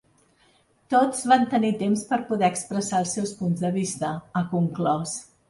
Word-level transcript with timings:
Tots 0.93 1.19
van 1.31 1.45
tenir 1.51 1.69
temps 1.81 2.05
per 2.13 2.19
poder 2.31 2.49
expressar 2.55 3.03
els 3.05 3.13
seus 3.19 3.35
punts 3.43 3.63
de 3.67 3.73
vista, 3.77 4.11
ha 4.35 4.45
conclòs. 4.57 5.17